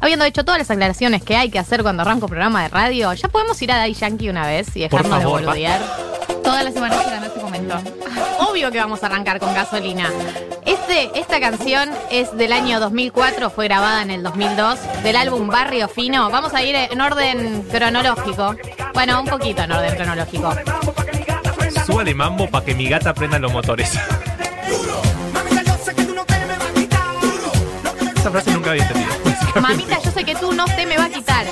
habiendo 0.00 0.24
hecho 0.24 0.44
todas 0.44 0.58
las 0.58 0.70
aclaraciones 0.70 1.22
que 1.22 1.36
hay 1.36 1.50
que 1.50 1.58
hacer 1.58 1.82
cuando 1.82 2.02
arranco 2.02 2.26
un 2.26 2.30
programa 2.30 2.62
de 2.62 2.68
radio, 2.68 3.12
ya 3.12 3.28
podemos 3.28 3.60
ir 3.62 3.72
a 3.72 3.76
Daddy 3.76 3.94
Yankee 3.94 4.28
una 4.28 4.46
vez 4.46 4.68
y 4.76 4.80
dejarnos 4.80 5.18
de 5.18 5.26
boludear. 5.26 5.80
Todas 6.42 6.64
las 6.64 6.74
semanas 6.74 6.98
esperando 6.98 7.26
este 7.26 7.40
momento. 7.40 7.76
Obvio 8.38 8.70
que 8.70 8.78
vamos 8.78 9.02
a 9.02 9.06
arrancar 9.06 9.40
con 9.40 9.52
gasolina. 9.54 10.10
Este, 10.64 11.18
esta 11.18 11.40
canción 11.40 11.90
es 12.10 12.36
del 12.36 12.52
año 12.52 12.80
2004, 12.80 13.50
fue 13.50 13.66
grabada 13.66 14.02
en 14.02 14.10
el 14.10 14.22
2002, 14.22 14.78
del 15.02 15.16
álbum 15.16 15.48
Barrio 15.48 15.88
Fino. 15.88 16.30
Vamos 16.30 16.54
a 16.54 16.62
ir 16.62 16.74
en 16.74 17.00
orden 17.00 17.62
cronológico. 17.70 18.54
Bueno, 18.94 19.20
un 19.20 19.26
poquito 19.26 19.62
en 19.62 19.72
orden 19.72 19.94
cronológico. 19.94 20.54
Súbale 21.86 22.14
mambo 22.14 22.48
para 22.48 22.64
que 22.64 22.74
mi 22.74 22.88
gata 22.88 23.14
prenda 23.14 23.38
los 23.38 23.52
motores. 23.52 23.92
Esa 28.16 28.30
frase 28.30 28.50
nunca 28.52 28.70
había 28.70 28.82
entendido. 28.82 29.05
Mamita, 29.60 29.98
yo 30.02 30.10
sé 30.10 30.24
que 30.24 30.34
tú 30.34 30.52
no 30.52 30.66
te 30.66 30.84
me 30.84 30.98
va 30.98 31.04
a 31.04 31.08
quitar. 31.08 31.46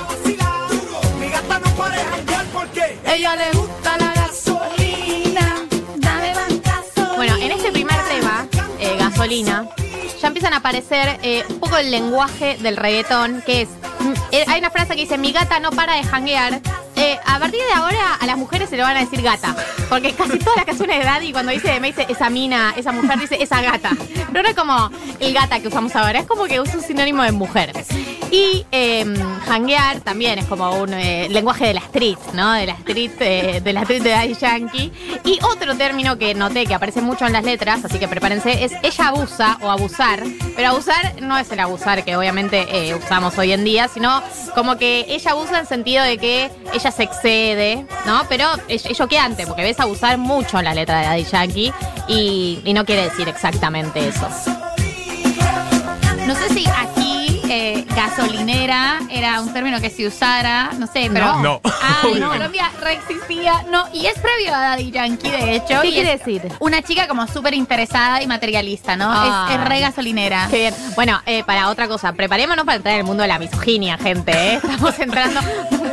Ella 3.07 3.35
le 3.35 3.51
gusta 3.51 3.97
la 3.97 4.13
gasolina. 4.13 5.65
Dame 5.95 6.33
bancazo. 6.35 7.15
Bueno, 7.15 7.35
en 7.37 7.51
este 7.51 7.71
primer 7.71 7.97
tema, 8.07 8.47
eh, 8.79 8.95
gasolina, 8.99 9.67
ya 10.21 10.27
empiezan 10.27 10.53
a 10.53 10.57
aparecer 10.57 11.19
eh, 11.23 11.43
un 11.49 11.59
poco 11.59 11.77
el 11.77 11.89
lenguaje 11.89 12.57
del 12.57 12.77
reggaetón, 12.77 13.41
que 13.41 13.63
es, 13.63 13.69
mm, 13.99 14.13
eh, 14.31 14.45
hay 14.47 14.59
una 14.59 14.69
frase 14.69 14.95
que 14.95 15.01
dice, 15.01 15.17
mi 15.17 15.31
gata 15.31 15.59
no 15.59 15.71
para 15.71 15.95
de 15.95 16.03
janguear. 16.03 16.61
Eh, 16.95 17.19
a 17.25 17.39
partir 17.39 17.59
de 17.59 17.73
ahora 17.73 18.15
a 18.15 18.25
las 18.25 18.37
mujeres 18.37 18.69
se 18.69 18.77
le 18.77 18.83
van 18.83 18.95
a 18.95 19.01
decir 19.01 19.21
gata, 19.21 19.55
porque 19.89 20.13
casi 20.13 20.39
todas 20.39 20.55
las 20.55 20.65
canciones 20.65 20.99
de 20.99 21.05
Daddy 21.05 21.31
cuando 21.33 21.51
dice, 21.51 21.79
me 21.79 21.87
dice 21.87 22.05
esa 22.09 22.29
mina, 22.29 22.73
esa 22.77 22.91
mujer 22.91 23.19
dice 23.19 23.41
esa 23.41 23.61
gata. 23.61 23.91
Pero 24.31 24.43
no 24.43 24.49
es 24.49 24.55
como 24.55 24.89
el 25.19 25.33
gata 25.33 25.59
que 25.59 25.67
usamos 25.67 25.95
ahora, 25.95 26.19
es 26.19 26.25
como 26.25 26.45
que 26.45 26.59
usa 26.59 26.75
un 26.77 26.83
sinónimo 26.83 27.23
de 27.23 27.31
mujer. 27.31 27.73
Y 28.31 28.65
eh, 28.71 29.05
janguear 29.45 30.01
también 30.01 30.39
es 30.39 30.45
como 30.45 30.69
un 30.75 30.93
eh, 30.93 31.27
lenguaje 31.29 31.67
de 31.67 31.73
la 31.75 31.81
street, 31.81 32.17
¿no? 32.33 32.53
De 32.53 32.65
la 32.65 32.73
street, 32.73 33.11
eh, 33.19 33.61
de 33.63 33.73
la 33.73 33.81
street 33.81 34.03
de 34.03 34.09
Daddy 34.09 34.33
Yankee. 34.33 34.91
Y 35.23 35.39
otro 35.43 35.75
término 35.75 36.17
que 36.17 36.33
noté 36.33 36.65
que 36.65 36.73
aparece 36.73 37.01
mucho 37.01 37.25
en 37.25 37.33
las 37.33 37.43
letras, 37.43 37.85
así 37.85 37.99
que 37.99 38.07
prepárense, 38.07 38.63
es 38.63 38.73
ella 38.83 39.07
abusa 39.07 39.57
o 39.61 39.69
abusar. 39.69 40.23
Pero 40.55 40.69
abusar 40.69 41.21
no 41.21 41.37
es 41.37 41.51
el 41.51 41.59
abusar 41.59 42.03
que 42.03 42.17
obviamente 42.17 42.65
eh, 42.69 42.95
usamos 42.95 43.37
hoy 43.37 43.51
en 43.51 43.63
día, 43.63 43.87
sino 43.87 44.23
como 44.53 44.77
que 44.77 45.05
ella 45.07 45.31
abusa 45.31 45.59
en 45.59 45.65
sentido 45.65 46.03
de 46.03 46.17
que 46.17 46.51
ella 46.73 46.91
se 46.91 47.03
excede, 47.03 47.85
¿no? 48.05 48.23
Pero 48.27 48.47
es, 48.67 48.85
es 48.85 48.97
choqueante, 48.97 49.45
porque 49.45 49.63
ves 49.63 49.79
abusar 49.79 50.17
mucho 50.17 50.57
en 50.59 50.65
la 50.65 50.73
letra 50.73 50.99
de 50.99 51.05
Daddy 51.05 51.23
Yankee 51.25 51.73
y 52.07 52.73
no 52.73 52.85
quiere 52.85 53.03
decir 53.03 53.29
exactamente 53.29 54.07
eso. 54.07 54.27
No 56.25 56.33
sé 56.33 56.49
si 56.49 56.65
aquí 56.67 57.14
eh, 57.55 57.85
gasolinera 57.95 58.99
era 59.09 59.39
un 59.39 59.53
término 59.53 59.79
que 59.79 59.89
se 59.89 60.05
usara, 60.05 60.71
no 60.77 60.87
sé, 60.87 61.09
pero. 61.11 61.37
No. 61.37 61.41
No. 61.41 61.61
Ah, 61.63 62.01
no. 62.19 62.29
Colombia 62.29 62.71
reexistía. 62.81 63.63
No, 63.69 63.85
y 63.93 64.05
es 64.07 64.17
previo 64.19 64.53
a 64.53 64.59
Daddy 64.59 64.91
Yankee, 64.91 65.29
de 65.29 65.55
hecho. 65.55 65.81
¿Qué 65.81 65.87
y 65.89 65.93
quiere 65.93 66.13
es 66.13 66.19
decir? 66.19 66.41
Una 66.59 66.81
chica 66.81 67.07
como 67.07 67.27
súper 67.27 67.53
interesada 67.53 68.21
y 68.21 68.27
materialista, 68.27 68.95
¿no? 68.95 69.07
Ah. 69.09 69.47
Es, 69.49 69.55
es 69.55 69.67
re 69.67 69.79
gasolinera. 69.79 70.47
Qué 70.49 70.57
bien. 70.57 70.75
Bueno, 70.95 71.21
eh, 71.25 71.43
para 71.43 71.69
otra 71.69 71.87
cosa, 71.87 72.13
preparémonos 72.13 72.65
para 72.65 72.77
entrar 72.77 72.95
en 72.95 73.01
el 73.01 73.05
mundo 73.05 73.21
de 73.21 73.27
la 73.29 73.39
misoginia, 73.39 73.97
gente. 73.97 74.31
¿eh? 74.31 74.55
Estamos 74.63 74.99
entrando. 74.99 75.39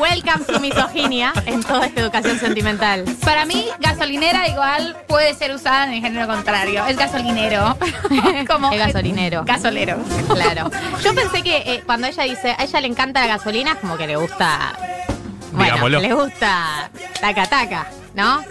Welcome 0.03 0.45
to 0.47 0.59
misoginia 0.59 1.33
en 1.47 1.63
toda 1.63 1.87
esta 1.87 2.01
educación 2.01 2.37
sentimental. 2.37 3.05
Para 3.25 3.47
mí, 3.47 3.69
gasolinera 3.79 4.49
igual 4.49 4.97
puede 5.07 5.33
ser 5.33 5.55
usada 5.55 5.85
en 5.85 5.93
el 5.93 6.01
género 6.01 6.27
contrario. 6.27 6.85
Es 6.87 6.97
gasolinero. 6.97 7.77
como 8.49 8.73
Es 8.73 8.79
gasolinero. 8.81 9.45
Gasolero. 9.45 9.99
Claro. 10.27 10.73
Yo 11.05 11.15
pensé 11.15 11.45
que 11.45 11.59
eh, 11.59 11.83
cuando 11.87 12.09
ella 12.09 12.25
dice, 12.25 12.57
a 12.59 12.65
ella 12.65 12.81
le 12.81 12.89
encanta 12.89 13.21
la 13.21 13.29
gasolina, 13.29 13.75
es 13.75 13.79
como 13.79 13.97
que 13.97 14.09
le 14.09 14.17
gusta. 14.17 14.73
Bueno, 15.53 15.65
Digámoslo. 15.75 16.01
le 16.01 16.13
gusta 16.15 16.91
taca 17.21 17.47
taca, 17.47 17.87
¿no? 18.15 18.43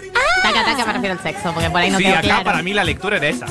Taca 0.42 0.64
taca 0.64 0.86
me 0.86 0.92
refiero 0.94 1.14
al 1.16 1.20
sexo, 1.22 1.52
porque 1.52 1.68
por 1.68 1.82
ahí 1.82 1.90
no 1.90 1.98
sí, 1.98 2.04
quedó 2.04 2.14
acá 2.14 2.22
claro. 2.22 2.44
para 2.44 2.62
mí 2.62 2.72
la 2.72 2.84
lectura 2.84 3.18
era 3.18 3.28
esa. 3.28 3.46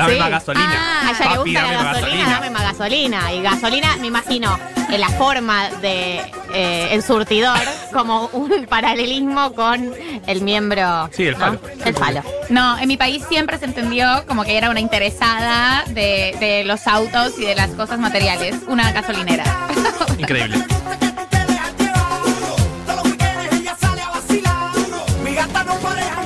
Dame 0.00 0.14
Sí. 0.14 0.18
más 0.20 0.30
gasolina. 0.30 0.72
Ah, 0.74 1.00
A 1.00 1.10
ella 1.10 1.18
le 1.18 1.24
Papi, 1.36 1.36
gusta 1.50 1.60
dame 1.62 1.74
la 1.76 1.82
más 1.82 1.94
gasolina, 1.94 2.30
dame 2.30 2.50
más 2.50 2.62
gasolina. 2.62 3.32
Y 3.32 3.42
gasolina, 3.42 3.96
me 4.00 4.06
imagino, 4.06 4.58
en 4.90 5.00
la 5.00 5.08
forma 5.10 5.68
de 5.82 6.20
eh, 6.54 6.88
el 6.92 7.02
surtidor, 7.02 7.58
como 7.92 8.26
un 8.32 8.66
paralelismo 8.68 9.52
con 9.52 9.92
el 10.26 10.40
miembro. 10.42 11.08
Sí, 11.12 11.24
el 11.26 11.34
¿no? 11.34 11.38
falo. 11.40 11.60
El 11.84 11.94
falo. 11.94 12.22
No, 12.48 12.78
en 12.78 12.88
mi 12.88 12.96
país 12.96 13.22
siempre 13.28 13.58
se 13.58 13.66
entendió 13.66 14.24
como 14.26 14.44
que 14.44 14.56
era 14.56 14.70
una 14.70 14.80
interesada 14.80 15.84
de, 15.88 16.34
de 16.40 16.64
los 16.64 16.86
autos 16.86 17.38
y 17.38 17.44
de 17.44 17.54
las 17.54 17.70
cosas 17.70 17.98
materiales. 17.98 18.56
Una 18.66 18.90
gasolinera. 18.92 19.44
Increíble. 20.18 20.64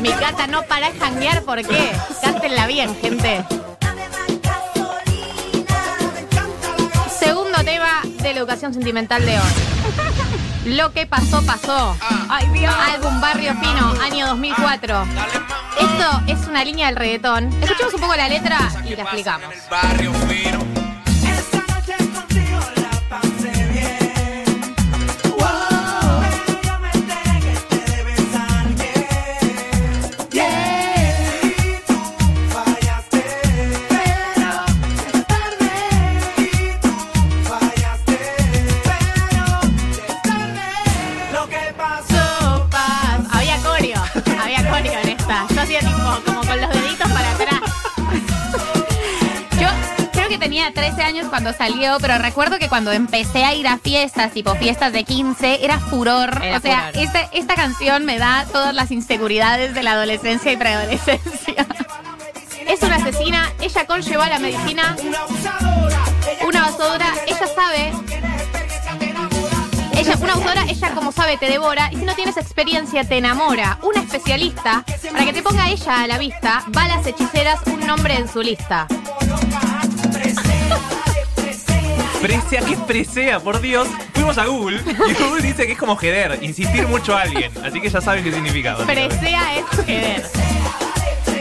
Mi 0.01 0.11
gata 0.11 0.47
no 0.47 0.63
para 0.65 0.91
de 0.91 0.99
janguear, 0.99 1.43
¿por 1.43 1.63
qué? 1.67 1.93
Cántenla 2.23 2.67
bien, 2.67 2.95
gente. 3.01 3.45
Tema 7.65 8.03
de 8.05 8.35
la 8.35 8.41
educación 8.41 8.75
sentimental 8.75 9.25
de 9.25 9.39
hoy. 9.39 9.53
Lo 10.77 10.93
que 10.93 11.07
pasó, 11.07 11.45
pasó. 11.45 11.97
Ay, 12.29 12.49
Dios. 12.53 12.75
Álbum 12.75 13.21
Barrio 13.21 13.55
Fino, 13.55 13.95
año 14.03 14.27
2004. 14.29 15.05
Esto 15.79 16.23
es 16.27 16.47
una 16.47 16.65
línea 16.65 16.87
del 16.87 16.97
reggaetón. 16.97 17.53
Escuchemos 17.63 17.95
un 17.95 18.01
poco 18.01 18.17
la 18.17 18.29
letra 18.29 18.59
y 18.87 18.97
la 18.97 19.03
explicamos. 19.03 19.55
Tenía 50.45 50.75
13 50.75 51.01
años 51.01 51.29
cuando 51.31 51.55
salió, 51.55 51.97
pero 52.03 52.19
recuerdo 52.19 52.59
que 52.59 52.69
cuando 52.69 52.93
empecé 52.93 53.45
a 53.47 53.55
ir 53.55 53.67
a 53.67 53.79
fiestas, 53.79 54.31
tipo 54.31 54.55
fiestas 54.57 54.93
de 54.93 55.03
15, 55.03 55.65
era 55.65 55.81
furor. 55.81 56.39
Era 56.43 56.59
o 56.59 56.61
sea, 56.61 56.89
furor. 56.91 57.03
Esta, 57.03 57.21
esta 57.33 57.55
canción 57.55 58.05
me 58.05 58.19
da 58.19 58.45
todas 58.53 58.75
las 58.75 58.91
inseguridades 58.91 59.75
de 59.75 59.83
la 59.83 59.93
adolescencia 59.93 60.53
y 60.53 60.57
preadolescencia. 60.57 61.67
Es 62.67 62.83
una 62.83 62.97
asesina, 62.97 63.53
ella 63.61 63.87
conlleva 63.87 64.27
la 64.27 64.39
medicina, 64.39 64.97
una 66.47 66.65
abusadora, 66.65 67.13
ella 67.27 67.47
sabe. 67.55 67.93
Ella, 69.95 70.17
una 70.19 70.33
autora, 70.33 70.65
ella 70.67 70.91
como 70.95 71.13
sabe 71.13 71.37
te 71.37 71.47
devora 71.47 71.91
y 71.93 71.97
si 71.97 72.05
no 72.05 72.15
tienes 72.15 72.39
experiencia 72.39 73.05
te 73.05 73.19
enamora. 73.19 73.79
Una 73.83 74.01
especialista, 74.01 74.83
para 75.13 75.27
que 75.27 75.35
te 75.35 75.43
ponga 75.43 75.69
ella 75.69 76.01
a 76.01 76.07
la 76.07 76.17
vista, 76.17 76.65
balas 76.69 77.07
hechiceras, 77.07 77.61
un 77.67 77.87
nombre 77.87 78.17
en 78.17 78.29
su 78.29 78.41
lista. 78.41 78.87
Presea, 82.25 82.63
¿qué 82.63 82.73
es 82.73 82.79
presea? 82.79 83.39
Por 83.39 83.61
Dios. 83.61 83.87
Fuimos 84.15 84.39
a 84.39 84.47
Google 84.47 84.81
y 85.11 85.23
Google 85.23 85.43
dice 85.43 85.67
que 85.67 85.73
es 85.73 85.79
como 85.79 85.95
jeder, 85.95 86.39
insistir 86.41 86.89
mucho 86.89 87.15
a 87.15 87.21
alguien. 87.21 87.53
Así 87.63 87.83
que 87.83 87.91
ya 87.91 88.01
saben 88.01 88.25
qué 88.25 88.33
significa. 88.33 88.79
Presea 88.79 89.59
es 89.59 89.81
querer. 89.85 90.54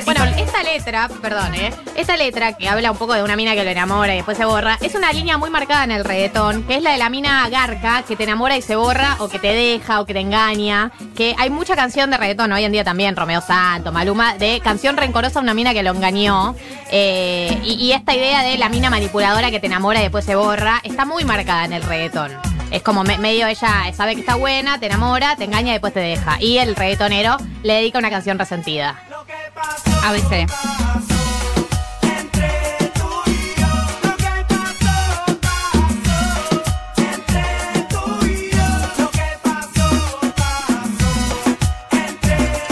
Bueno, 0.06 0.24
esta 0.38 0.64
letra, 0.64 1.10
perdón, 1.22 1.56
¿eh? 1.56 1.72
Esta 1.96 2.18
letra 2.18 2.54
que 2.54 2.68
habla 2.68 2.92
un 2.92 2.98
poco 2.98 3.14
de 3.14 3.24
una 3.24 3.36
mina 3.36 3.54
que 3.54 3.64
lo 3.64 3.70
enamora 3.70 4.14
y 4.14 4.18
después 4.18 4.38
se 4.38 4.44
borra, 4.46 4.78
es 4.82 4.96
una 4.96 5.14
línea 5.14 5.38
muy 5.38 5.50
marcada 5.50 5.84
en 5.86 5.92
el 5.92 6.04
reggaetón, 6.04 6.64
que 6.64 6.76
es 6.76 6.84
la 6.84 6.92
de 6.92 6.98
la 6.98 7.10
mina 7.10 7.48
garca 7.50 8.04
que 8.08 8.16
te 8.16 8.24
enamora 8.24 8.58
y 8.58 8.62
se 8.62 8.76
borra, 8.76 9.16
o 9.20 9.30
que 9.30 9.40
te 9.40 9.48
deja, 9.54 10.02
o 10.02 10.06
que 10.06 10.14
te 10.14 10.20
engaña. 10.20 10.92
Que 11.16 11.36
hay 11.38 11.50
mucha 11.50 11.76
canción 11.76 12.10
de 12.12 12.18
reggaetón 12.18 12.52
hoy 12.52 12.64
en 12.66 12.72
día 12.72 12.84
también, 12.84 13.16
Romeo 13.16 13.42
Santo, 13.42 13.92
Maluma, 13.92 14.36
de 14.36 14.60
canción 14.62 14.98
rencorosa 14.98 15.40
a 15.40 15.42
una 15.42 15.54
mina 15.54 15.74
que 15.74 15.84
lo 15.84 15.92
engañó. 15.92 16.56
Eh, 16.92 17.58
y, 17.64 17.74
y 17.76 17.92
esta 17.94 18.14
idea 18.14 18.44
de 18.44 18.58
la 18.58 18.68
mina 18.70 18.90
manipuladora 18.90 19.52
que 19.52 19.60
te 19.60 19.68
enamora 19.68 20.00
y 20.00 20.04
después 20.04 20.26
se 20.26 20.36
borra, 20.36 20.82
está 20.84 21.06
muy 21.06 21.24
marcada 21.24 21.66
en 21.66 21.74
el 21.74 21.84
reggaetón. 21.84 22.32
Es 22.72 22.82
como 22.82 23.04
me- 23.04 23.20
medio 23.20 23.46
ella 23.48 23.92
sabe 23.96 24.16
que 24.16 24.22
está 24.22 24.36
buena, 24.36 24.80
te 24.80 24.88
enamora, 24.88 25.36
te 25.36 25.44
engaña 25.46 25.70
y 25.70 25.74
después 25.74 25.94
te 25.94 26.00
deja. 26.00 26.38
Y 26.42 26.58
el 26.58 26.76
reggaetonero 26.76 27.38
le 27.62 27.74
dedica 27.76 28.00
una 28.00 28.10
canción 28.10 28.40
resentida. 28.40 29.00
ABC. 30.04 30.46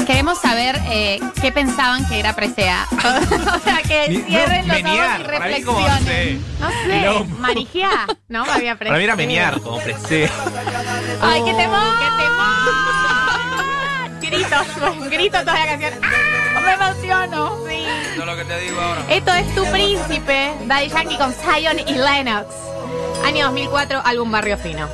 Queremos 0.06 0.39
saber 0.39 0.78
eh, 0.89 1.19
qué 1.42 1.51
pensaban 1.51 2.07
que 2.07 2.19
era 2.19 2.33
presea. 2.36 2.86
o 2.92 3.60
sea, 3.60 3.81
que 3.88 4.24
cierren 4.27 4.68
no, 4.68 4.74
los 4.74 4.84
menear, 4.84 5.07
ojos 5.07 5.19
y 5.19 5.24
no 5.24 5.27
reflexionen. 5.39 6.04
sé. 6.04 6.39
No 6.60 6.69
sé. 6.69 7.24
Marigia, 7.39 7.89
¿no? 8.27 8.44
Había 8.51 8.77
Para 8.77 8.98
mí 8.98 9.04
era 9.04 9.16
menear, 9.16 9.60
como 9.62 9.80
presea. 9.80 10.30
Ay, 11.22 11.42
qué 11.45 11.54
temor. 11.54 11.98
¡Qué 12.00 12.24
temor! 12.24 12.51
Gritos, 14.22 15.10
grito 15.10 15.39
toda 15.39 15.54
la 15.54 15.66
canción. 15.66 15.94
¡Ah! 16.04 16.31
Me 16.66 16.74
emociono. 16.74 17.58
Sí. 17.68 17.86
Eso 18.13 18.22
es 18.22 18.25
lo 18.25 18.36
que 18.36 18.46
te 18.46 18.60
digo 18.60 18.80
ahora. 18.80 19.02
Esto 19.10 19.34
es 19.34 19.56
Tu 19.56 19.66
Príncipe, 19.72 20.54
Daddy 20.66 20.90
Yankee 20.90 21.18
con 21.18 21.34
Zion 21.34 21.80
y 21.80 21.94
Lennox. 21.94 22.48
Año 23.25 23.46
2004, 23.46 24.02
álbum 24.04 24.31
Barrio 24.31 24.58
Fino. 24.58 24.88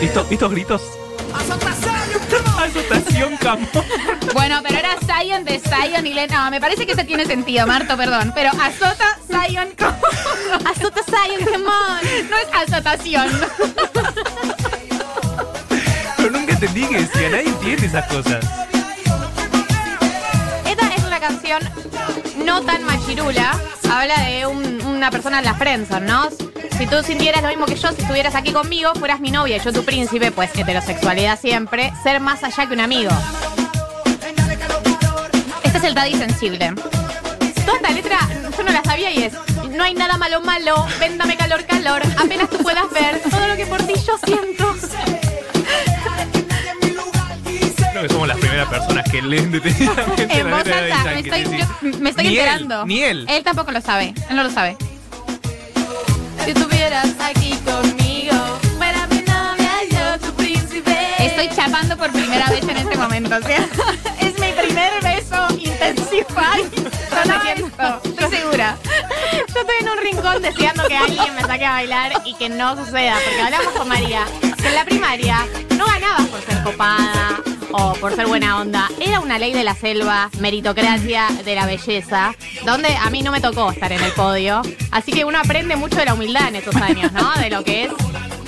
¿Estos, 0.00 0.30
estos 0.30 0.50
gritos? 0.50 0.82
Azotación, 2.58 3.36
camón. 3.38 3.68
Bueno, 4.34 4.60
pero 4.66 4.78
era 4.78 4.96
Zion 5.06 5.44
de 5.44 5.60
Zion 5.60 6.06
y 6.06 6.14
Lena. 6.14 6.44
No, 6.44 6.50
me 6.50 6.60
parece 6.60 6.86
que 6.86 6.92
ese 6.92 7.04
tiene 7.04 7.24
sentido, 7.24 7.66
Marto, 7.66 7.96
perdón. 7.96 8.32
Pero 8.34 8.50
azota 8.50 9.18
Zion 9.28 9.68
como. 9.78 9.96
Azota 10.70 11.00
Zion, 11.04 11.44
come 11.44 11.66
on. 11.66 12.30
No 12.30 12.36
es 12.36 12.48
azotación. 12.72 13.28
Pero 16.16 16.30
nunca 16.30 16.52
entendí 16.52 16.86
que 16.86 16.98
decía, 16.98 17.28
nadie 17.28 17.48
entiende 17.48 17.86
esas 17.86 18.06
cosas. 18.06 18.44
Canción 21.26 21.62
no 22.44 22.60
tan 22.62 22.84
machirula. 22.84 23.58
Habla 23.90 24.20
de 24.26 24.46
un- 24.46 24.82
una 24.84 25.10
persona 25.10 25.38
en 25.38 25.46
la 25.46 25.54
friendzone, 25.54 26.04
¿no? 26.06 26.28
Si 26.76 26.86
tú 26.86 27.02
sintieras 27.02 27.42
lo 27.42 27.48
mismo 27.48 27.64
que 27.64 27.76
yo, 27.76 27.88
si 27.92 28.02
estuvieras 28.02 28.34
aquí 28.34 28.52
conmigo, 28.52 28.92
fueras 28.94 29.20
mi 29.20 29.30
novia 29.30 29.56
y 29.56 29.60
yo 29.60 29.72
tu 29.72 29.82
príncipe, 29.86 30.32
pues 30.32 30.50
heterosexualidad 30.54 31.40
siempre, 31.40 31.92
ser 32.02 32.20
más 32.20 32.44
allá 32.44 32.66
que 32.66 32.74
un 32.74 32.80
amigo. 32.80 33.10
Este 35.62 35.78
es 35.78 35.84
el 35.84 35.94
daddy 35.94 36.14
sensible. 36.14 36.74
Toda 37.64 37.76
esta 37.78 37.90
letra 37.90 38.18
yo 38.58 38.62
no 38.62 38.72
la 38.72 38.82
sabía 38.82 39.10
y 39.10 39.22
es, 39.22 39.32
no 39.70 39.82
hay 39.82 39.94
nada 39.94 40.18
malo 40.18 40.42
malo, 40.42 40.86
véndame 41.00 41.38
calor 41.38 41.64
calor, 41.64 42.02
apenas 42.22 42.50
tú 42.50 42.58
puedas 42.58 42.90
ver 42.90 43.18
todo 43.30 43.48
lo 43.48 43.56
que 43.56 43.64
por 43.64 43.82
ti 43.82 43.94
yo 44.06 44.18
siento. 44.26 44.73
Creo 47.94 48.02
que 48.08 48.12
somos 48.12 48.26
las 48.26 48.38
primeras 48.38 48.68
personas 48.68 49.04
que 49.08 49.22
leen 49.22 49.52
detenidamente 49.52 50.22
En 50.24 50.50
la 50.50 50.56
voz 50.56 50.66
letra 50.66 50.82
de 50.82 50.92
alta, 50.92 51.04
Daddy 51.10 51.22
me 51.22 51.28
Yankee, 51.30 51.42
estoy, 51.44 51.58
sí, 51.58 51.64
sí. 51.80 51.88
yo- 51.92 51.98
me 52.00 52.10
estoy 52.10 52.24
Ni 52.24 52.30
él, 52.32 52.38
enterando. 52.38 52.86
ni 52.86 53.02
él. 53.02 53.26
Él 53.28 53.44
tampoco 53.44 53.70
lo 53.70 53.80
sabe. 53.80 54.14
Él 54.30 54.36
no 54.36 54.42
lo 54.42 54.50
sabe. 54.50 54.76
Si 56.44 56.50
estuvieras 56.50 57.08
aquí 57.20 57.54
conmigo, 57.64 58.34
fuera 58.76 59.06
mi 59.06 59.18
novia, 59.18 59.70
yo 59.90 60.18
tu 60.26 60.34
príncipe. 60.34 60.96
Estoy 61.20 61.48
chapando 61.54 61.96
por 61.96 62.10
primera 62.10 62.46
vez 62.50 62.64
en 62.68 62.76
este 62.76 62.96
momento. 62.96 63.36
O 63.36 63.42
sea, 63.42 63.58
es 64.20 64.38
mi 64.40 64.50
primer 64.52 64.92
beso 65.00 65.46
intensify. 65.56 66.62
Esto. 67.56 68.00
Estoy 68.04 68.38
segura. 68.38 68.76
Yo 69.54 69.60
estoy 69.60 69.76
en 69.80 69.88
un 69.88 69.98
rincón 69.98 70.42
deseando 70.42 70.86
que 70.88 70.96
alguien 70.96 71.32
me 71.36 71.42
saque 71.42 71.64
a 71.64 71.70
bailar 71.72 72.12
y 72.24 72.34
que 72.34 72.48
no 72.48 72.76
suceda, 72.76 73.14
porque 73.24 73.40
hablamos 73.40 73.72
con 73.72 73.88
María, 73.88 74.24
que 74.40 74.66
en 74.68 74.74
la 74.74 74.84
primaria 74.84 75.46
no 75.76 75.86
ganabas 75.86 76.26
por 76.26 76.40
ser 76.42 76.62
copada 76.64 77.33
o 77.76 77.94
por 77.94 78.14
ser 78.14 78.26
buena 78.26 78.60
onda. 78.60 78.88
Era 79.00 79.20
una 79.20 79.38
ley 79.38 79.52
de 79.52 79.64
la 79.64 79.74
selva, 79.74 80.30
meritocracia 80.38 81.28
de 81.44 81.54
la 81.54 81.66
belleza, 81.66 82.34
donde 82.64 82.94
a 82.96 83.10
mí 83.10 83.22
no 83.22 83.32
me 83.32 83.40
tocó 83.40 83.70
estar 83.72 83.90
en 83.90 84.02
el 84.02 84.12
podio. 84.12 84.62
Así 84.92 85.12
que 85.12 85.24
uno 85.24 85.38
aprende 85.38 85.74
mucho 85.76 85.96
de 85.96 86.04
la 86.04 86.14
humildad 86.14 86.48
en 86.48 86.56
esos 86.56 86.76
años, 86.76 87.10
¿no? 87.12 87.32
De 87.34 87.50
lo 87.50 87.64
que 87.64 87.84
es 87.84 87.92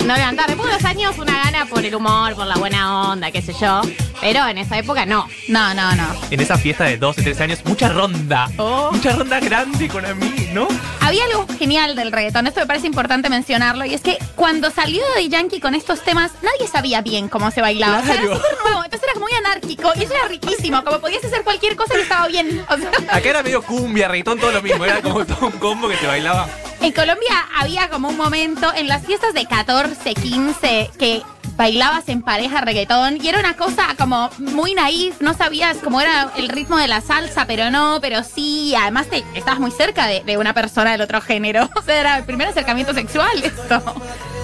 no 0.07 0.15
levantar. 0.15 0.47
Después 0.47 0.69
de 0.69 0.73
los 0.75 0.85
años 0.85 1.17
una 1.17 1.43
gana 1.43 1.65
por 1.65 1.83
el 1.85 1.93
humor, 1.95 2.35
por 2.35 2.47
la 2.47 2.55
buena 2.55 3.09
onda, 3.11 3.31
qué 3.31 3.41
sé 3.41 3.53
yo. 3.59 3.81
Pero 4.21 4.47
en 4.47 4.57
esa 4.57 4.77
época 4.77 5.05
no. 5.05 5.27
No, 5.47 5.73
no, 5.73 5.95
no. 5.95 6.07
En 6.31 6.39
esa 6.39 6.57
fiesta 6.57 6.85
de 6.85 6.97
12, 6.97 7.21
13 7.21 7.43
años, 7.43 7.59
mucha 7.65 7.89
ronda. 7.89 8.49
Oh. 8.57 8.89
Mucha 8.91 9.11
ronda 9.13 9.39
grande 9.39 9.87
con 9.87 10.05
a 10.05 10.13
mí, 10.15 10.49
¿no? 10.53 10.67
Había 11.01 11.23
algo 11.25 11.45
genial 11.59 11.95
del 11.95 12.11
reggaetón, 12.11 12.47
esto 12.47 12.59
me 12.61 12.65
parece 12.65 12.87
importante 12.87 13.29
mencionarlo, 13.29 13.85
y 13.85 13.93
es 13.93 14.01
que 14.01 14.17
cuando 14.35 14.71
salió 14.71 15.03
de 15.15 15.29
Yankee 15.29 15.59
con 15.59 15.75
estos 15.75 16.01
temas, 16.03 16.31
nadie 16.41 16.67
sabía 16.69 17.01
bien 17.01 17.29
cómo 17.29 17.51
se 17.51 17.61
bailaba. 17.61 17.99
O 17.99 18.03
sea, 18.03 18.13
era 18.15 18.23
Claro. 18.23 18.35
súper 18.37 18.57
nuevo, 18.63 18.83
entonces 18.83 19.03
era 19.03 19.13
como 19.13 19.25
muy 19.27 19.33
anárquico, 19.37 19.91
y 19.95 20.03
eso 20.03 20.13
era 20.13 20.27
riquísimo, 20.27 20.83
como 20.83 20.99
podías 20.99 21.23
hacer 21.23 21.43
cualquier 21.43 21.75
cosa 21.75 21.97
y 21.97 22.01
estaba 22.01 22.27
bien. 22.27 22.65
O 22.69 22.77
sea, 22.77 22.89
Acá 23.11 23.29
era 23.29 23.43
medio 23.43 23.61
cumbia, 23.61 24.07
reggaetón, 24.07 24.39
todo 24.39 24.51
lo 24.51 24.61
mismo. 24.61 24.83
Era 24.83 25.01
como 25.01 25.25
todo 25.25 25.47
un 25.47 25.53
combo 25.53 25.87
que 25.87 25.95
se 25.97 26.07
bailaba. 26.07 26.47
En 26.81 26.91
Colombia 26.91 27.47
había 27.57 27.89
como 27.89 28.09
un 28.09 28.17
momento 28.17 28.71
en 28.75 28.87
las 28.87 29.05
fiestas 29.05 29.33
de 29.33 29.45
14, 29.45 30.13
15, 30.13 30.91
que 30.97 31.21
bailabas 31.55 32.07
en 32.07 32.21
pareja 32.21 32.61
reggaetón 32.61 33.17
y 33.21 33.27
era 33.27 33.39
una 33.39 33.55
cosa 33.55 33.87
como 33.97 34.29
muy 34.37 34.75
naif, 34.75 35.19
no 35.21 35.33
sabías 35.33 35.77
cómo 35.83 35.99
era 35.99 36.31
el 36.37 36.49
ritmo 36.49 36.77
de 36.77 36.87
la 36.87 37.01
salsa, 37.01 37.45
pero 37.47 37.71
no, 37.71 37.99
pero 37.99 38.23
sí, 38.23 38.75
además 38.75 39.07
te 39.07 39.23
estabas 39.33 39.59
muy 39.59 39.71
cerca 39.71 40.05
de, 40.05 40.23
de 40.23 40.37
una 40.37 40.53
persona 40.53 40.91
del 40.91 41.01
otro 41.01 41.19
género, 41.19 41.69
o 41.75 41.81
sea, 41.81 41.99
era 41.99 42.17
el 42.17 42.25
primer 42.25 42.47
acercamiento 42.47 42.93
sexual 42.93 43.43
esto. 43.43 43.81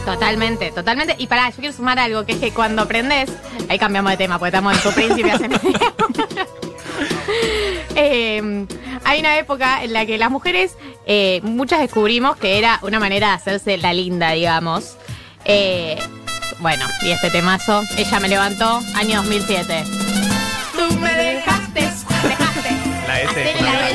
Totalmente, 0.05 0.71
totalmente. 0.71 1.15
Y 1.17 1.27
pará, 1.27 1.49
yo 1.49 1.57
quiero 1.57 1.73
sumar 1.73 1.99
algo, 1.99 2.25
que 2.25 2.33
es 2.33 2.39
que 2.39 2.51
cuando 2.51 2.81
aprendes, 2.81 3.29
ahí 3.69 3.79
cambiamos 3.79 4.11
de 4.11 4.17
tema, 4.17 4.37
porque 4.37 4.49
estamos 4.49 4.75
en 4.75 4.81
tu 4.81 4.91
príncipe 4.91 5.31
hace 5.31 5.49
media 5.49 5.93
hora. 5.97 6.47
Eh, 7.95 8.65
hay 9.03 9.19
una 9.19 9.37
época 9.37 9.83
en 9.83 9.93
la 9.93 10.05
que 10.05 10.17
las 10.17 10.31
mujeres, 10.31 10.77
eh, 11.05 11.41
muchas 11.43 11.79
descubrimos 11.79 12.37
que 12.37 12.57
era 12.57 12.79
una 12.81 12.99
manera 12.99 13.29
de 13.29 13.33
hacerse 13.33 13.77
la 13.77 13.93
linda, 13.93 14.31
digamos. 14.31 14.97
Eh, 15.45 15.97
bueno, 16.59 16.85
y 17.03 17.11
este 17.11 17.29
temazo, 17.29 17.83
ella 17.97 18.19
me 18.19 18.29
levantó, 18.29 18.79
año 18.95 19.17
2007. 19.17 19.83
Tú 20.75 20.99
me 20.99 21.13
dejaste, 21.13 21.81
dejaste. 21.81 22.69
La 23.07 23.21
S. 23.21 23.92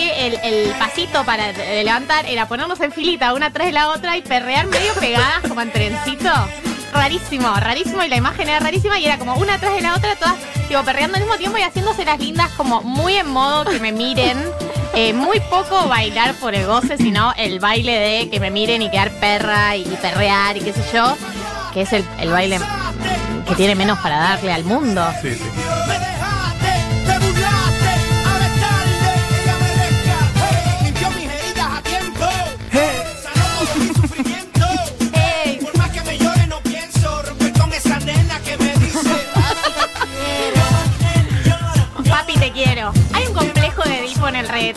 el, 0.00 0.70
pasito 0.78 1.24
para 1.24 1.52
levantar 1.52 2.26
era 2.26 2.46
ponernos 2.46 2.80
en 2.80 2.92
filita 2.92 3.32
una 3.34 3.52
tras 3.52 3.66
de 3.66 3.72
la 3.72 3.88
otra 3.90 4.16
y 4.16 4.22
perrear 4.22 4.66
medio 4.66 4.92
pegadas 4.94 5.42
como 5.46 5.60
en 5.60 5.70
trencito. 5.70 6.30
Rarísimo, 6.92 7.52
rarísimo 7.54 8.02
y 8.02 8.08
la 8.08 8.16
imagen 8.16 8.48
era 8.48 8.60
rarísima 8.60 8.98
y 8.98 9.06
era 9.06 9.18
como 9.18 9.34
una 9.34 9.58
tras 9.58 9.74
de 9.74 9.82
la 9.82 9.94
otra, 9.94 10.16
todas 10.16 10.36
tipo 10.68 10.82
perreando 10.84 11.16
al 11.16 11.22
mismo 11.22 11.36
tiempo 11.38 11.58
y 11.58 11.62
haciéndose 11.62 12.04
las 12.04 12.18
lindas 12.18 12.50
como 12.52 12.82
muy 12.82 13.14
en 13.14 13.28
modo 13.28 13.64
que 13.64 13.80
me 13.80 13.92
miren. 13.92 14.38
Eh, 14.94 15.12
muy 15.12 15.40
poco 15.40 15.86
bailar 15.88 16.34
por 16.34 16.54
el 16.54 16.66
goce, 16.66 16.96
sino 16.96 17.32
el 17.36 17.60
baile 17.60 17.92
de 17.92 18.30
que 18.30 18.40
me 18.40 18.50
miren 18.50 18.82
y 18.82 18.90
quedar 18.90 19.10
perra 19.12 19.76
y, 19.76 19.84
perrear 19.84 20.56
y 20.56 20.60
qué 20.60 20.72
sé 20.72 20.82
yo, 20.92 21.16
que 21.72 21.82
es 21.82 21.92
el, 21.92 22.04
baile 22.30 22.58
que 23.46 23.54
tiene 23.54 23.74
menos 23.74 23.98
para 24.00 24.18
darle 24.18 24.52
al 24.52 24.64
mundo. 24.64 25.06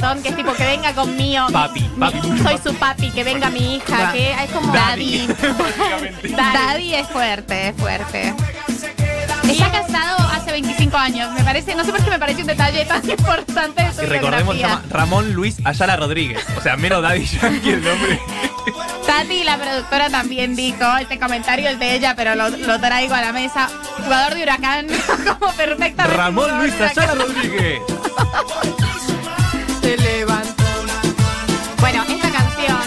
Reggaetón 0.02 0.24
que 0.24 0.30
es 0.30 0.36
tipo 0.36 0.54
que 0.54 0.66
venga 0.66 0.94
conmigo. 0.94 1.48
Papi, 1.52 1.80
Soy 1.82 2.40
papi. 2.44 2.58
su 2.64 2.76
papi, 2.76 3.12
que 3.12 3.24
venga 3.24 3.50
mi 3.50 3.76
hija, 3.76 4.12
que 4.12 4.32
es 4.32 4.52
como 4.52 4.74
Daddy. 4.74 5.28
Daddy. 6.24 6.34
Daddy 6.36 6.96
es 6.96 7.08
fuerte, 7.08 7.70
es 7.70 7.76
fuerte. 7.78 8.34
Está 9.48 9.72
casado 9.72 10.18
hace 10.32 10.52
25 10.52 10.98
años, 10.98 11.32
me 11.34 11.44
parece, 11.44 11.76
no 11.76 11.84
sé 11.84 11.92
por 11.92 12.02
qué 12.04 12.10
me 12.10 12.20
parece 12.20 12.42
un 12.42 12.48
detalle 12.48 12.86
tan 12.86 13.08
importante 13.10 13.84
de 13.84 13.94
su 13.94 14.04
Y 14.04 14.06
recordemos, 14.06 14.54
se 14.56 14.60
biografía. 14.60 14.68
llama 14.68 14.84
Ramón 14.90 15.34
Luis 15.34 15.58
Ayala 15.66 15.98
Rodríguez. 15.98 16.40
O 16.58 16.62
sea, 16.62 16.78
menos 16.78 17.02
Daddy 17.02 17.26
Yankee 17.26 17.70
el 17.72 17.84
nombre. 17.84 18.20
Tati, 19.08 19.44
la 19.44 19.58
productora, 19.58 20.10
también 20.10 20.56
dijo 20.56 20.86
este 21.00 21.20
comentario 21.20 21.70
es 21.70 21.80
de 21.80 21.96
ella, 21.96 22.16
pero 22.16 22.36
lo, 22.36 22.50
lo 22.50 22.80
traigo 22.80 23.14
a 23.16 23.22
la 23.22 23.34
mesa. 23.34 23.68
Jugador 24.04 24.36
de 24.36 24.44
Huracán, 24.44 24.88
como 25.40 25.52
perfectamente. 25.54 26.18
Ramón 26.18 26.58
Luis. 26.60 26.74
Ayala 26.80 27.16
Rodríguez. 27.16 27.82
Levantó. 29.98 30.64
Bueno, 31.82 32.04
esta 32.08 32.32
canción, 32.32 32.78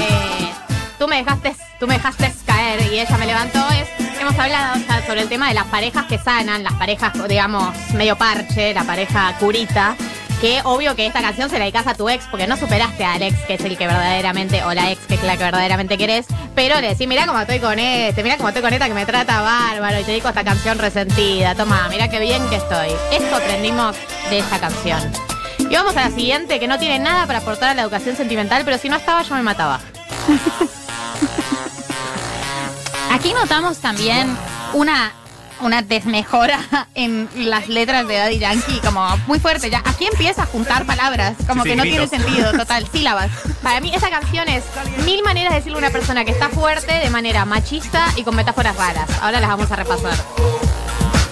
eh, 0.00 0.50
tú 0.98 1.06
me 1.06 1.18
dejaste, 1.18 1.54
tú 1.78 1.86
me 1.86 1.94
dejaste 1.94 2.32
caer 2.44 2.92
y 2.92 2.98
ella 2.98 3.16
me 3.16 3.26
levantó. 3.26 3.60
Es, 3.70 3.88
hemos 4.20 4.36
hablado 4.36 4.74
sobre 5.06 5.20
el 5.20 5.28
tema 5.28 5.48
de 5.48 5.54
las 5.54 5.66
parejas 5.66 6.06
que 6.06 6.18
sanan, 6.18 6.64
las 6.64 6.72
parejas, 6.74 7.12
digamos, 7.28 7.72
medio 7.94 8.16
parche, 8.16 8.74
la 8.74 8.82
pareja 8.82 9.36
curita. 9.38 9.94
Que 10.40 10.60
obvio 10.64 10.96
que 10.96 11.06
esta 11.06 11.22
canción 11.22 11.48
se 11.48 11.58
la 11.60 11.66
dedicas 11.66 11.86
a 11.86 11.94
tu 11.94 12.08
ex 12.08 12.24
porque 12.28 12.48
no 12.48 12.56
superaste 12.56 13.04
al 13.04 13.22
ex 13.22 13.38
que 13.42 13.54
es 13.54 13.64
el 13.64 13.78
que 13.78 13.86
verdaderamente, 13.86 14.64
o 14.64 14.74
la 14.74 14.90
ex 14.90 15.06
que 15.06 15.14
es 15.14 15.22
la 15.22 15.36
que 15.36 15.44
verdaderamente 15.44 15.96
querés, 15.96 16.26
pero 16.56 16.80
le 16.80 16.88
decís, 16.88 17.06
mira 17.06 17.26
cómo 17.26 17.38
estoy 17.38 17.60
con 17.60 17.78
este, 17.78 18.24
mira 18.24 18.36
cómo 18.38 18.48
estoy 18.48 18.62
con 18.62 18.72
esta 18.72 18.88
que 18.88 18.94
me 18.94 19.06
trata 19.06 19.40
bárbaro 19.40 20.00
y 20.00 20.02
te 20.02 20.10
dedico 20.10 20.28
esta 20.28 20.42
canción 20.42 20.80
resentida, 20.80 21.54
toma, 21.54 21.86
mira 21.88 22.08
qué 22.08 22.18
bien 22.18 22.42
que 22.48 22.56
estoy. 22.56 22.88
Esto 23.12 23.36
aprendimos 23.36 23.94
de 24.30 24.40
esta 24.40 24.58
canción. 24.58 25.31
Y 25.72 25.74
vamos 25.74 25.96
a 25.96 26.02
la 26.02 26.10
siguiente, 26.10 26.60
que 26.60 26.68
no 26.68 26.78
tiene 26.78 26.98
nada 26.98 27.26
para 27.26 27.38
aportar 27.38 27.70
a 27.70 27.74
la 27.74 27.80
educación 27.80 28.14
sentimental, 28.14 28.62
pero 28.66 28.76
si 28.76 28.90
no 28.90 28.96
estaba 28.96 29.22
yo 29.22 29.34
me 29.36 29.42
mataba. 29.42 29.80
Aquí 33.10 33.32
notamos 33.32 33.78
también 33.78 34.36
una 34.74 35.12
una 35.60 35.80
desmejora 35.80 36.58
en 36.94 37.26
las 37.36 37.68
letras 37.68 38.06
de 38.06 38.16
Daddy 38.18 38.38
Yankee, 38.38 38.80
como 38.84 39.16
muy 39.26 39.38
fuerte. 39.40 39.70
Ya 39.70 39.78
aquí 39.84 40.04
empieza 40.06 40.42
a 40.42 40.46
juntar 40.46 40.84
palabras, 40.84 41.36
como 41.46 41.62
Sí, 41.62 41.70
que 41.70 41.76
no 41.76 41.84
gritos. 41.84 42.10
tiene 42.10 42.24
sentido, 42.24 42.52
total, 42.58 42.86
sílabas. 42.92 43.30
Para 43.62 43.80
mí 43.80 43.94
esa 43.94 44.10
canción 44.10 44.46
es 44.48 44.62
mil 45.06 45.22
maneras 45.22 45.52
de 45.52 45.56
decirle 45.60 45.76
a 45.76 45.78
una 45.78 45.90
persona 45.90 46.26
que 46.26 46.32
está 46.32 46.50
fuerte 46.50 46.92
de 46.92 47.08
manera 47.08 47.46
machista 47.46 48.08
y 48.16 48.24
con 48.24 48.36
metáforas 48.36 48.76
raras. 48.76 49.08
Ahora 49.22 49.40
las 49.40 49.48
vamos 49.48 49.70
a 49.70 49.76
repasar. 49.76 50.12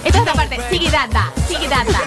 Esta 0.03 0.17
es 0.19 0.25
la 0.25 0.33
parte, 0.33 0.59
sigue 0.71 0.89
data, 0.89 1.31
sigue 1.47 1.67
data. 1.67 1.99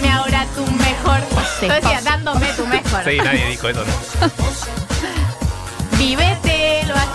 Dame 0.00 0.12
ahora 0.12 0.46
tu 0.54 0.64
mejor. 0.66 1.20
Yo 1.60 1.68
decía, 1.74 2.00
dándome 2.02 2.46
tu 2.54 2.66
mejor. 2.66 3.04
Sí, 3.04 3.18
nadie 3.18 3.46
dijo 3.48 3.68
eso, 3.68 3.84
¿no? 3.84 3.92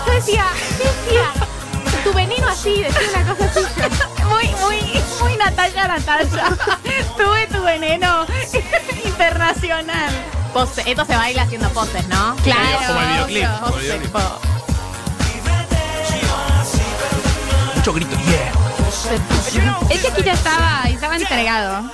Yo 0.06 0.12
decía, 0.12 0.44
yo 0.78 0.84
decía, 0.84 2.02
tu 2.04 2.12
veneno 2.12 2.48
así, 2.48 2.80
decía 2.82 3.00
una 3.22 3.34
cosa 3.34 3.44
así. 3.50 3.60
yo. 3.76 4.26
Muy, 4.28 4.46
muy, 4.60 5.02
muy 5.20 5.36
Natalia, 5.36 5.86
Natalia. 5.88 6.44
Tuve 7.16 7.46
tu 7.46 7.62
veneno 7.62 8.26
internacional. 9.04 10.10
Pose- 10.52 10.82
esto 10.86 11.04
se 11.04 11.14
baila 11.16 11.42
haciendo 11.42 11.68
poses, 11.70 12.06
¿no? 12.08 12.34
Claro. 12.42 12.60
Como 12.86 13.00
el 13.00 13.06
videoclip. 13.08 13.44
como 13.46 13.66
el 13.66 13.72
Pose, 13.72 13.82
videoclip. 13.82 14.12
po- 14.12 14.40
Mucho 17.76 17.92
grito, 17.92 18.16
yeah. 18.26 18.52
Es 19.90 20.00
que 20.00 20.08
aquí 20.08 20.22
ya 20.24 20.32
estaba, 20.32 20.82
estaba 20.88 21.16
entregado. 21.16 21.84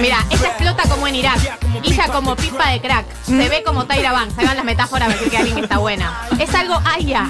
Mira, 0.00 0.18
ella 0.30 0.48
explota 0.48 0.82
como 0.88 1.06
en 1.06 1.14
Irak. 1.16 1.38
Ella 1.82 2.08
como 2.08 2.36
pipa 2.36 2.70
de 2.70 2.80
crack. 2.80 3.06
Se 3.24 3.48
ve 3.48 3.62
como 3.64 3.86
Tyra 3.86 4.12
Banks. 4.12 4.38
Ahí 4.38 4.46
van 4.46 4.56
las 4.56 4.64
metáforas 4.64 5.08
para 5.08 5.18
decir 5.18 5.30
que 5.30 5.38
alguien 5.38 5.58
está 5.58 5.78
buena. 5.78 6.28
Es 6.38 6.54
algo 6.54 6.80
Aya. 6.84 7.28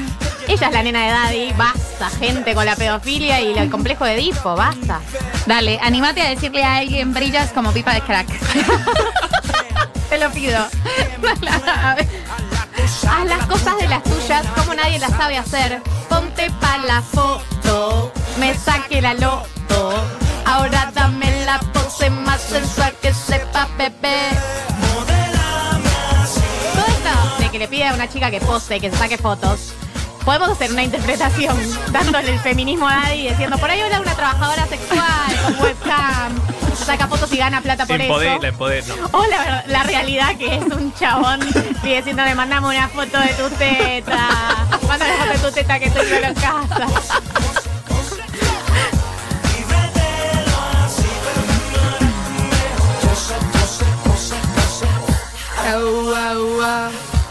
Ella 0.49 0.67
es 0.67 0.73
la 0.73 0.83
nena 0.83 1.05
de 1.05 1.11
Daddy. 1.11 1.53
Basta, 1.53 2.11
gente 2.19 2.55
con 2.55 2.65
la 2.65 2.77
pedofilia 2.77 3.41
y 3.41 3.57
el 3.59 3.71
complejo 3.71 4.05
de 4.05 4.15
Edipo. 4.15 4.55
Basta. 4.55 5.01
Dale, 5.47 5.79
anímate 5.83 6.23
a 6.23 6.31
decirle 6.31 6.65
a 6.65 6.77
alguien 6.77 7.13
brillas 7.13 7.53
como 7.53 7.73
pipa 7.73 7.95
de 7.95 8.01
crack. 8.03 8.27
Te 10.09 10.19
lo 10.19 10.31
pido. 10.31 10.59
A 11.83 11.95
ver. 11.95 12.09
Haz 13.09 13.27
las 13.27 13.47
cosas 13.47 13.77
de 13.79 13.89
las 13.89 14.03
tuyas 14.03 14.47
como 14.57 14.75
nadie 14.75 14.99
las 14.99 15.11
sabe 15.11 15.37
hacer. 15.37 15.83
Ponte 16.09 16.51
pa' 16.61 16.79
la 16.79 17.03
foto. 17.03 18.13
Me 18.39 18.55
saque 18.55 19.03
la 19.03 19.15
loto. 19.15 20.16
Ahora 20.47 20.91
dame 20.95 21.45
la 21.45 21.59
pose 21.73 22.09
más 22.09 22.41
sensual 22.41 22.95
que 23.03 23.13
sepa 23.13 23.69
bebé. 23.77 24.31
Todo 26.75 26.87
esto 26.87 27.43
de 27.43 27.51
que 27.51 27.59
le 27.59 27.69
pide 27.69 27.89
a 27.89 27.95
una 27.95 28.09
chica 28.09 28.31
que 28.31 28.41
pose, 28.41 28.79
que 28.81 28.91
se 28.91 28.97
saque 28.97 29.19
fotos. 29.19 29.73
Podemos 30.25 30.51
hacer 30.51 30.73
una 30.73 30.83
interpretación 30.83 31.57
dándole 31.93 32.33
el 32.33 32.41
feminismo 32.41 32.89
a 32.89 33.15
y 33.15 33.29
diciendo, 33.29 33.59
por 33.59 33.71
ahí 33.71 33.81
habla 33.81 34.01
una 34.01 34.15
trabajadora 34.15 34.67
sexual 34.67 35.37
con 35.45 35.61
webcam, 35.65 36.33
saca 36.75 37.07
fotos 37.07 37.33
y 37.33 37.37
gana 37.39 37.61
plata 37.61 37.87
por 37.87 38.01
Empoder, 38.01 38.33
eso. 38.33 38.43
la 38.43 38.49
empoder, 38.49 38.85
no. 38.89 39.19
O 39.19 39.25
la, 39.69 39.83
realidad 39.85 40.37
que 40.37 40.57
es 40.57 40.65
un 40.65 40.93
chabón 40.95 41.41
sigue 41.83 41.97
diciendo, 41.99 42.25
me 42.25 42.35
mandame 42.35 42.69
una 42.69 42.89
foto 42.89 43.19
de 43.21 43.29
tu 43.35 43.49
teta. 43.57 44.29
Mándame 44.89 45.15
una 45.15 45.25
foto 45.27 45.33
de 45.33 45.49
tu 45.49 45.55
teta 45.55 45.79
que 45.79 45.87
estoy 45.87 46.07
solo 46.07 46.27
en 46.27 46.35
casa. 46.35 46.87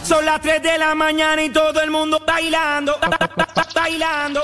Son 0.04 0.26
las 0.26 0.42
3 0.42 0.62
de 0.62 0.78
la 0.78 0.94
mañana 0.94 1.42
y 1.42 1.50
todo 1.50 1.82
el 1.82 1.90
mundo 1.90 2.22
bailando, 2.28 2.98
bailando, 3.74 4.44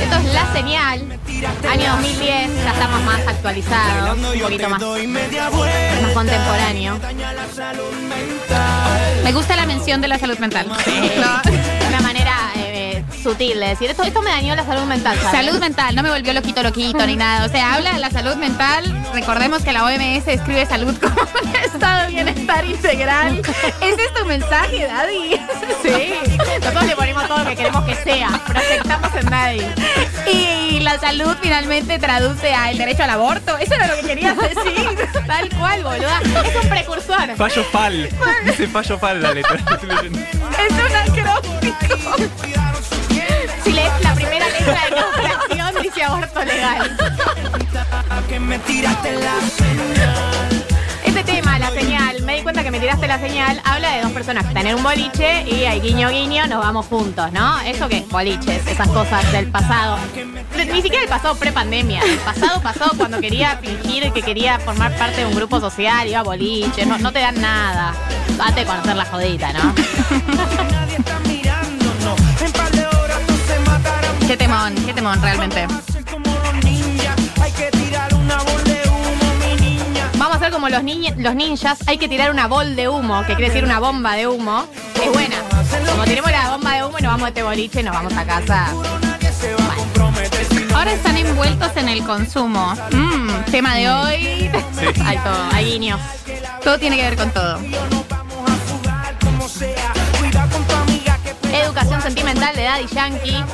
Esto 0.00 0.16
es 0.16 0.34
La 0.34 0.52
Señal, 0.52 1.18
año 1.68 1.92
2010, 1.94 2.64
ya 2.64 2.72
estamos 2.72 3.02
más 3.02 3.26
actualizados, 3.26 4.18
un 4.18 4.40
poquito 4.40 4.68
más, 4.68 4.80
más 4.80 6.12
contemporáneo. 6.14 7.00
Me 9.24 9.32
gusta 9.32 9.56
la 9.56 9.66
mención 9.66 10.00
de 10.00 10.08
la 10.08 10.18
salud 10.18 10.38
mental. 10.38 10.68
Manera 10.68 11.42
sutil 13.22 13.60
de 13.60 13.68
decir, 13.68 13.90
esto, 13.90 14.02
esto 14.02 14.22
me 14.22 14.30
dañó 14.30 14.54
la 14.54 14.64
salud 14.64 14.84
mental. 14.84 15.18
¿sabes? 15.20 15.46
Salud 15.46 15.60
mental, 15.60 15.94
no 15.94 16.02
me 16.02 16.10
volvió 16.10 16.32
loquito, 16.32 16.62
loquito 16.62 17.06
ni 17.06 17.16
nada. 17.16 17.46
O 17.46 17.48
sea, 17.48 17.74
habla 17.74 17.92
de 17.92 17.98
la 17.98 18.10
salud 18.10 18.36
mental. 18.36 18.84
Recordemos 19.12 19.62
que 19.62 19.72
la 19.72 19.84
OMS 19.84 20.24
describe 20.24 20.66
salud 20.66 20.96
como 21.00 21.14
un 21.20 21.56
estado 21.56 22.06
de 22.06 22.08
bienestar 22.08 22.64
integral. 22.64 23.42
Ese 23.80 24.04
es 24.04 24.14
tu 24.14 24.24
mensaje, 24.26 24.86
Daddy. 24.86 25.40
Sí, 25.82 26.14
nosotros 26.60 26.84
le 26.86 26.96
ponemos 26.96 27.26
todo 27.28 27.38
lo 27.38 27.50
que 27.50 27.56
queremos 27.56 27.84
que 27.84 27.94
sea, 27.96 28.40
proyectamos 28.46 29.10
en 29.14 29.26
nadie. 29.30 29.68
Y 30.26 30.80
la 30.80 30.98
salud 30.98 31.34
finalmente 31.40 31.98
traduce 31.98 32.54
a 32.54 32.70
el 32.70 32.78
derecho 32.78 33.04
al 33.04 33.10
aborto. 33.10 33.56
Eso 33.58 33.74
era 33.74 33.86
lo 33.86 33.96
que 33.96 34.02
querías 34.02 34.36
decir. 34.36 35.08
Tal 35.26 35.48
cual, 35.56 35.82
boluda. 35.82 36.20
Es 36.44 36.62
un 36.62 36.68
precursor. 36.68 37.36
Fallo 37.36 37.64
fal. 37.64 38.08
Dice 38.44 38.66
fallo 38.68 38.98
fal 38.98 39.22
la 39.22 39.32
letra. 39.32 39.56
Es 39.56 40.72
un 40.72 40.80
acróstico. 40.96 42.77
La 44.38 44.48
letra 44.48 45.72
de 45.74 45.82
dice 45.82 46.04
aborto 46.04 46.44
legal. 46.44 46.96
Este 51.04 51.24
tema, 51.24 51.58
la 51.58 51.70
señal, 51.70 52.22
me 52.22 52.36
di 52.36 52.42
cuenta 52.42 52.62
que 52.62 52.70
me 52.70 52.78
tiraste 52.78 53.08
la 53.08 53.18
señal, 53.18 53.60
habla 53.64 53.92
de 53.92 54.02
dos 54.02 54.12
personas 54.12 54.44
que 54.44 54.50
están 54.50 54.66
en 54.66 54.76
un 54.76 54.82
boliche 54.82 55.44
y 55.48 55.64
hay 55.64 55.80
guiño 55.80 56.10
guiño, 56.10 56.46
nos 56.46 56.60
vamos 56.60 56.86
juntos, 56.86 57.32
¿no? 57.32 57.58
¿Eso 57.60 57.88
qué? 57.88 58.04
Boliches, 58.10 58.66
esas 58.66 58.88
cosas 58.88 59.30
del 59.32 59.48
pasado. 59.48 59.98
Ni 60.54 60.82
siquiera 60.82 61.02
el 61.02 61.08
pasado 61.08 61.34
pre-pandemia. 61.36 62.02
El 62.02 62.18
pasado 62.18 62.60
pasado 62.60 62.92
cuando 62.96 63.20
quería 63.20 63.58
fingir 63.58 64.12
que 64.12 64.22
quería 64.22 64.58
formar 64.58 64.96
parte 64.96 65.20
de 65.20 65.26
un 65.26 65.34
grupo 65.34 65.60
social, 65.60 66.06
iba 66.06 66.20
a 66.20 66.22
boliche, 66.22 66.86
no, 66.86 66.98
no 66.98 67.12
te 67.12 67.20
dan 67.20 67.40
nada. 67.40 67.94
Date 68.36 68.60
a 68.60 68.66
conocer 68.66 68.96
la 68.96 69.04
jodita, 69.06 69.52
¿no? 69.52 69.74
Qué 74.28 74.36
temón, 74.36 74.74
qué 74.86 74.92
temón, 74.92 75.20
realmente. 75.22 75.66
Vamos 80.18 80.34
a 80.34 80.36
hacer 80.36 80.52
como 80.52 80.68
los, 80.68 80.82
niña- 80.82 81.14
los 81.16 81.34
ninjas, 81.34 81.78
hay 81.86 81.96
que 81.98 82.08
tirar 82.08 82.30
una 82.30 82.46
bol 82.46 82.76
de 82.76 82.88
humo, 82.88 83.20
que 83.22 83.34
quiere 83.34 83.48
decir 83.48 83.64
una 83.64 83.78
bomba 83.78 84.14
de 84.16 84.26
humo. 84.26 84.66
Es 85.02 85.10
buena. 85.12 85.36
Como 85.90 86.04
tiremos 86.04 86.30
la 86.30 86.50
bomba 86.50 86.74
de 86.74 86.84
humo 86.84 86.98
y 86.98 87.02
nos 87.02 87.12
vamos 87.12 87.24
a 87.24 87.28
este 87.28 87.42
boliche 87.42 87.80
y 87.80 87.82
nos 87.84 87.94
vamos 87.94 88.12
a 88.14 88.24
casa. 88.26 88.66
Ahora 90.74 90.92
están 90.92 91.16
envueltos 91.16 91.74
en 91.76 91.88
el 91.88 92.04
consumo. 92.04 92.74
Mm, 92.92 93.50
tema 93.50 93.74
de 93.76 93.90
hoy. 93.90 94.50
Sí. 94.78 95.00
Hay 95.04 95.18
todo, 95.18 95.48
hay 95.52 95.64
guiños. 95.72 96.00
Todo 96.62 96.78
tiene 96.78 96.96
que 96.96 97.02
ver 97.02 97.16
con 97.16 97.30
todo. 97.32 97.58
Educación 101.52 102.02
sentimental 102.02 102.54
de 102.54 102.62
Daddy 102.64 102.86
Yankee. 102.94 103.44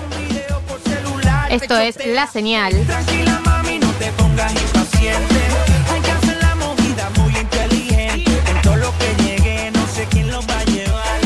Esto 1.54 1.78
es 1.78 2.04
La 2.04 2.26
Señal. 2.26 2.72
Tranquila 2.84 3.40
mami, 3.44 3.78
no 3.78 3.88
te 3.92 4.10
pongas 4.12 4.52
impaciente. 4.52 5.40
Hay 5.92 6.00
que 6.00 6.10
hacer 6.10 6.36
la 6.42 6.56
movida 6.56 7.08
muy 7.16 7.32
inteligente. 7.36 8.42
En 8.50 8.60
todo 8.62 8.74
lo 8.74 8.92
que 8.98 9.22
llegue, 9.22 9.70
no 9.70 9.86
sé 9.86 10.04
quién 10.10 10.32
lo 10.32 10.44
va 10.48 10.58
a 10.58 10.64
llevar. 10.64 11.20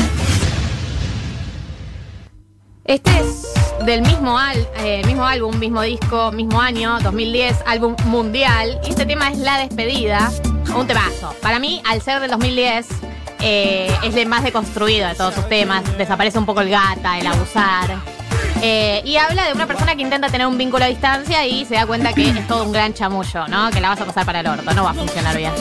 Este 2.85 3.09
es 3.19 3.47
del 3.87 4.03
mismo, 4.03 4.37
al, 4.37 4.69
eh, 4.77 5.01
mismo 5.07 5.25
álbum, 5.25 5.57
mismo 5.57 5.81
disco, 5.81 6.31
mismo 6.31 6.61
año, 6.61 6.99
2010, 6.99 7.63
álbum 7.65 7.95
mundial. 8.05 8.79
Y 8.85 8.89
este 8.91 9.07
tema 9.07 9.31
es 9.31 9.39
La 9.39 9.57
Despedida, 9.57 10.31
un 10.75 10.85
temazo. 10.85 11.33
Para 11.41 11.57
mí, 11.57 11.81
al 11.85 12.03
ser 12.03 12.19
del 12.19 12.29
2010, 12.29 12.87
eh, 13.41 13.91
es 14.03 14.15
el 14.15 14.27
más 14.27 14.43
deconstruido 14.43 15.07
de 15.07 15.15
todos 15.15 15.33
sus 15.33 15.49
temas. 15.49 15.83
Desaparece 15.97 16.37
un 16.37 16.45
poco 16.45 16.61
el 16.61 16.69
gata, 16.69 17.17
el 17.17 17.25
abusar. 17.25 18.18
Eh, 18.61 19.01
y 19.05 19.17
habla 19.17 19.45
de 19.45 19.53
una 19.53 19.67
persona 19.67 19.95
que 19.95 20.01
intenta 20.01 20.29
tener 20.29 20.47
un 20.47 20.57
vínculo 20.57 20.83
a 20.83 20.87
distancia 20.87 21.45
y 21.45 21.65
se 21.65 21.75
da 21.75 21.85
cuenta 21.85 22.13
que 22.13 22.29
es 22.29 22.47
todo 22.47 22.65
un 22.65 22.71
gran 22.71 22.93
chamullo, 22.93 23.47
¿no? 23.47 23.69
Que 23.71 23.79
la 23.79 23.89
vas 23.89 24.01
a 24.01 24.05
pasar 24.05 24.25
para 24.25 24.41
el 24.41 24.47
orto, 24.47 24.73
no 24.73 24.83
va 24.83 24.91
a 24.91 24.93
funcionar 24.93 25.37
bien. 25.37 25.53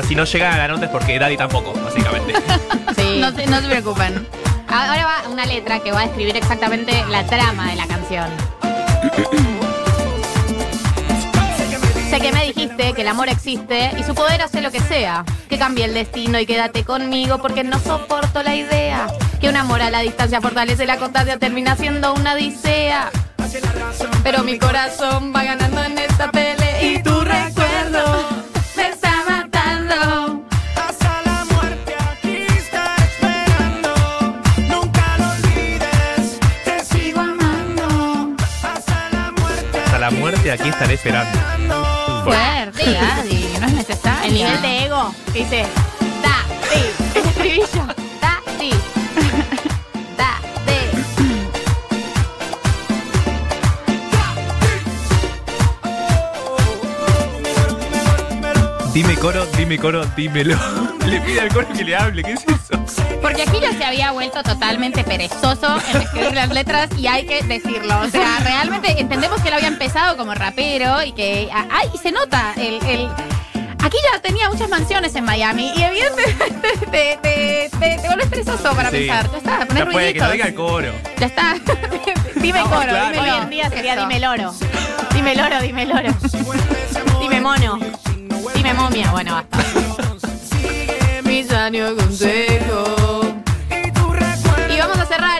Sea, 0.00 0.08
si 0.08 0.14
no 0.16 0.24
llegan 0.24 0.54
a 0.54 0.58
la 0.58 0.68
nota 0.68 0.86
es 0.86 0.90
porque 0.90 1.18
Daddy 1.18 1.36
tampoco, 1.36 1.72
básicamente. 1.72 2.34
Sí. 2.96 3.18
No 3.20 3.32
se, 3.32 3.46
no 3.46 3.60
se 3.60 3.66
preocupen. 3.66 4.26
Ahora 4.68 5.04
va 5.04 5.28
una 5.28 5.44
letra 5.46 5.80
que 5.80 5.90
va 5.90 6.00
a 6.00 6.06
describir 6.06 6.36
exactamente 6.36 7.04
la 7.10 7.24
trama 7.26 7.70
de 7.70 7.76
la 7.76 7.86
canción. 7.86 8.28
Sé 12.10 12.20
que 12.20 12.32
me 12.32 12.46
dijiste 12.46 12.92
que 12.92 13.02
el 13.02 13.08
amor 13.08 13.28
existe 13.28 13.90
y 13.98 14.04
su 14.04 14.14
poder 14.14 14.42
hace 14.42 14.60
lo 14.60 14.70
que 14.70 14.80
sea. 14.80 15.24
Que 15.48 15.58
cambie 15.58 15.86
el 15.86 15.94
destino 15.94 16.38
y 16.38 16.46
quédate 16.46 16.84
conmigo 16.84 17.38
porque 17.38 17.64
no 17.64 17.78
soporto 17.80 18.42
la 18.42 18.54
idea. 18.54 19.06
Que 19.40 19.48
un 19.48 19.56
amor 19.56 19.82
a 19.82 19.90
la 19.90 20.00
distancia 20.00 20.40
fortalece 20.40 20.86
la 20.86 20.98
constancia, 20.98 21.38
termina 21.38 21.76
siendo 21.76 22.14
una 22.14 22.34
odisea. 22.34 23.10
Pero 24.22 24.44
mi 24.44 24.58
corazón 24.58 25.32
va 25.34 25.42
ganando 25.42 25.82
en 25.82 25.98
esta 25.98 26.30
pelea 26.30 26.82
y 26.82 27.02
tu 27.02 27.20
recuerdo 27.20 28.43
Muerte 40.44 40.62
aquí 40.62 40.68
estaré 40.68 40.92
esperando. 40.92 41.38
Fuerte, 42.22 42.92
Daddy, 42.92 43.48
no 43.60 43.66
es 43.66 43.72
necesario. 43.72 44.24
El 44.28 44.34
nivel 44.34 44.60
de 44.60 44.84
ego 44.84 45.14
que 45.32 45.38
dice 45.38 45.64
da, 46.22 46.44
di, 46.68 46.82
el 47.18 47.24
estribillo, 47.26 47.86
da, 48.20 48.42
di, 48.58 48.70
da, 50.18 50.38
di. 50.66 50.80
Dime 58.92 59.14
coro, 59.16 59.46
dime 59.56 59.78
coro, 59.78 60.04
dímelo. 60.14 60.58
Le 61.06 61.20
pide 61.22 61.40
al 61.40 61.48
coro 61.54 61.68
que 61.74 61.84
le 61.84 61.96
hable, 61.96 62.22
¿qué 62.22 62.32
es 62.32 62.44
eso? 62.44 63.13
Porque 63.24 63.42
aquí 63.42 63.58
ya 63.58 63.72
se 63.72 63.82
había 63.84 64.10
vuelto 64.12 64.42
totalmente 64.42 65.02
perezoso 65.02 65.78
en 65.94 66.02
escribir 66.02 66.34
las 66.34 66.50
letras 66.50 66.90
y 66.98 67.06
hay 67.06 67.24
que 67.24 67.42
decirlo. 67.42 67.98
O 68.02 68.08
sea, 68.10 68.38
realmente 68.40 69.00
entendemos 69.00 69.40
que 69.40 69.48
él 69.48 69.54
había 69.54 69.68
empezado 69.68 70.18
como 70.18 70.34
rapero 70.34 71.02
y 71.02 71.12
que. 71.12 71.48
¡Ay! 71.70 71.88
Se 72.02 72.12
nota 72.12 72.52
el. 72.58 72.74
el- 72.86 73.08
Aquí 73.82 73.96
ya 74.12 74.18
tenía 74.20 74.48
muchas 74.50 74.68
mansiones 74.68 75.14
en 75.14 75.24
Miami 75.24 75.72
y 75.76 75.82
evidentemente 75.82 76.78
te, 76.90 77.18
te, 77.22 77.70
te, 77.78 77.98
te 77.98 78.06
vuelves 78.06 78.26
perezoso 78.28 78.74
para 78.74 78.90
Sí. 78.90 78.96
pensar. 78.96 79.30
Ya 79.30 79.38
está, 79.38 79.66
poner 79.66 79.84
Ya 79.86 79.90
puede, 79.92 80.12
que 80.14 80.20
lo 80.20 80.30
diga 80.32 80.46
el 80.46 80.54
coro. 80.54 80.92
Ya 81.18 81.26
está. 81.26 81.54
Dime 82.36 82.58
No, 82.60 82.70
coro, 82.70 82.82
claro. 82.88 83.10
dímelo. 83.14 83.36
Hoy 83.36 83.42
en 83.42 83.50
día 83.50 83.70
sería 83.70 83.92
Eso. 83.94 84.02
dime 84.02 84.20
loro. 84.20 84.54
Dime 85.14 85.34
loro, 85.34 85.60
dime 85.62 85.86
loro. 85.86 86.08
Dime 87.20 87.40
mono. 87.40 87.78
Dime 88.54 88.74
momia. 88.74 89.10
Bueno, 89.12 89.32
basta. 89.34 89.58
Mis 91.24 91.50
años 91.52 91.94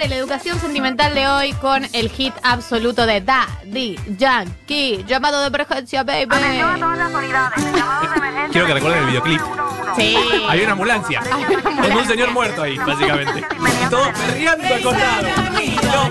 a 0.05 0.07
el 0.07 0.13
Educación 0.13 0.61
Sentimental 0.61 1.15
de 1.15 1.27
hoy 1.27 1.53
con 1.55 1.83
el 1.95 2.11
hit 2.11 2.35
absoluto 2.43 3.07
de 3.07 3.23
Daddy 3.23 3.99
Yankee, 4.19 5.03
llamado 5.07 5.41
de 5.41 5.47
emergencia, 5.47 6.03
baby. 6.03 6.29
Quiero 8.53 8.67
que 8.67 8.75
recuerden 8.75 9.05
el 9.05 9.07
videoclip. 9.07 9.41
Sí. 9.97 10.15
Hay 10.47 10.61
una 10.61 10.73
ambulancia. 10.73 11.23
Con 11.63 11.93
un 11.93 12.07
señor 12.07 12.33
muerto 12.33 12.63
ahí, 12.63 12.77
básicamente. 12.77 13.47
Y 13.83 13.87
todos 13.89 14.09
perreando 14.09 14.75
acostado. 14.75 15.23
No. 15.23 16.11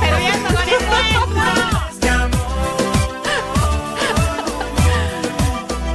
Perdiendo 0.00 0.48
con 0.54 0.68
el 0.68 0.84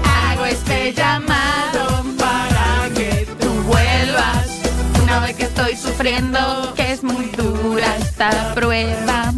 Hago 0.03 0.45
este 0.45 0.93
llamado 0.93 1.38
que 6.75 6.93
es 6.93 7.03
muy 7.03 7.25
dura 7.35 7.97
esta 7.97 8.53
prueba. 8.55 9.33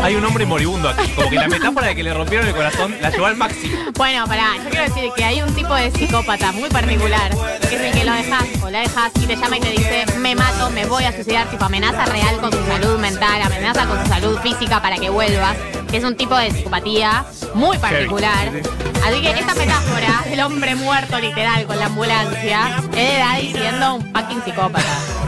Hay 0.00 0.14
un 0.14 0.24
hombre 0.24 0.46
moribundo 0.46 0.88
aquí. 0.88 1.08
Como 1.08 1.28
que 1.28 1.34
la 1.34 1.48
metáfora 1.48 1.88
de 1.88 1.96
que 1.96 2.04
le 2.04 2.14
rompieron 2.14 2.46
el 2.46 2.54
corazón 2.54 2.94
la 3.00 3.10
llevó 3.10 3.26
al 3.26 3.36
máximo. 3.36 3.76
Bueno, 3.96 4.28
pará, 4.28 4.52
yo 4.62 4.70
quiero 4.70 4.84
decir 4.84 5.10
que 5.16 5.24
hay 5.24 5.42
un 5.42 5.52
tipo 5.52 5.74
de 5.74 5.90
psicópata 5.90 6.52
muy 6.52 6.68
particular, 6.68 7.32
que 7.68 7.74
es 7.74 7.80
el 7.82 7.92
que 7.92 8.04
lo 8.04 8.12
dejas 8.12 8.44
o 8.62 8.70
la 8.70 8.78
dejas 8.78 9.10
y 9.16 9.26
te 9.26 9.34
llama 9.34 9.56
y 9.56 9.60
te 9.60 9.70
dice, 9.70 10.06
me 10.18 10.36
mato, 10.36 10.70
me 10.70 10.86
voy 10.86 11.02
a 11.02 11.12
suicidar, 11.12 11.50
tipo 11.50 11.64
amenaza 11.64 12.04
real 12.06 12.40
con 12.40 12.52
su 12.52 12.64
salud 12.66 13.00
mental, 13.00 13.42
amenaza 13.42 13.86
con 13.86 14.00
su 14.04 14.06
salud 14.08 14.38
física 14.38 14.80
para 14.80 14.98
que 14.98 15.10
vuelvas, 15.10 15.56
que 15.90 15.96
es 15.96 16.04
un 16.04 16.16
tipo 16.16 16.36
de 16.36 16.52
psicopatía 16.52 17.24
muy 17.54 17.76
particular. 17.78 18.50
Sí, 18.52 18.60
sí, 18.62 18.90
Así 19.04 19.20
que 19.20 19.30
esta 19.30 19.54
metáfora 19.54 20.24
del 20.28 20.40
hombre 20.42 20.76
muerto 20.76 21.18
literal 21.18 21.66
con 21.66 21.76
la 21.76 21.86
ambulancia 21.86 22.76
es 22.92 23.12
de 23.12 23.18
Daddy 23.18 23.52
siendo 23.52 23.94
un 23.96 24.12
fucking 24.12 24.44
psicópata. 24.44 25.19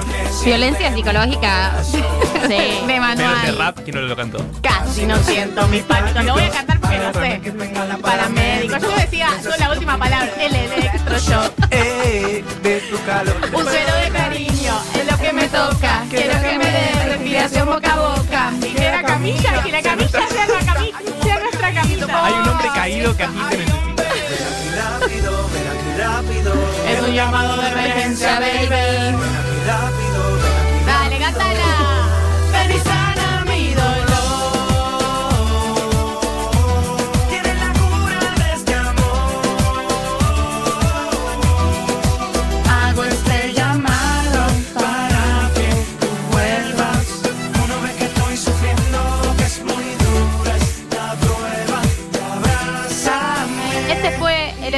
Violencia 0.45 0.93
psicológica 0.93 1.73
Sí. 1.85 1.99
de 2.49 2.49
Pero 2.49 2.65
este 2.81 2.99
manual. 2.99 3.57
rap, 3.59 3.79
¿quién 3.85 3.97
no 3.97 4.03
lo 4.03 4.17
cantó? 4.17 4.45
Casi 4.63 5.07
no 5.07 5.17
siento 5.23 5.67
mis 5.69 5.83
pánicos. 5.83 6.25
Lo 6.25 6.33
voy 6.35 6.43
a 6.45 6.51
cantar 6.51 6.81
porque 6.81 6.99
no 6.99 7.13
sé. 7.13 7.41
Paramédico. 8.03 8.79
Yo 8.79 8.97
decía, 8.97 9.29
yo 9.45 9.51
la 9.59 9.71
última 9.71 9.97
palabra, 9.99 10.29
el 10.41 10.55
electroshock. 10.55 11.53
Eh, 11.71 12.45
de 12.63 12.81
tu 12.81 13.01
calor. 13.05 13.37
Un 13.53 13.63
suelo 13.65 13.95
de 14.05 14.11
cariño 14.11 14.75
es 14.99 15.11
lo 15.13 15.19
que 15.19 15.33
me 15.33 15.49
toca. 15.49 16.05
Quiero 16.11 16.41
que 16.43 16.59
me 16.59 16.65
dé 16.71 17.05
respiración 17.11 17.67
boca 17.69 17.93
a 17.93 17.97
boca. 17.97 18.51
Y 18.61 18.75
que 18.75 18.91
la 18.91 19.03
camilla, 19.03 19.57
y 19.57 19.63
que 19.65 19.73
la 19.73 19.83
camilla 19.83 20.09
sea, 20.11 20.47
la 20.49 20.73
camilla, 20.75 20.99
sea 21.23 21.39
nuestra 21.39 21.73
camilla. 21.73 22.25
Hay 22.25 22.33
un 22.35 22.49
hombre 22.49 22.69
caído 22.75 23.17
que 23.17 23.23
aquí 23.23 23.39
te 23.51 23.57
necesita. 23.59 24.03
Rápido, 24.75 25.49
ven 25.53 25.69
aquí 25.69 26.03
rápido. 26.03 26.55
Es 26.89 27.01
un 27.09 27.15
llamado 27.15 27.57
de 27.63 27.69
emergencia, 27.69 28.41
baby. 28.41 29.17
Dale, 29.65 31.19
cántala. 31.19 32.02